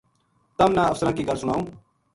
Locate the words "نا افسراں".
0.75-1.13